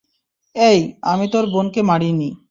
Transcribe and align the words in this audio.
এই, 0.55 0.79
আমি 1.03 1.25
তোর 1.27 1.45
বোনকে 1.49 1.81
মারিনি। 1.81 2.31